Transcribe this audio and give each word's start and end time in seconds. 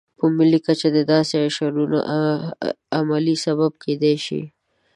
په 0.17 0.25
ملي 0.37 0.59
کچه 0.67 0.87
د 0.93 0.99
داسې 1.13 1.35
اشرونو 1.47 1.97
عملي 2.97 3.35
سبب 3.45 3.71
کېدای 3.83 4.15
شي. 4.25 4.41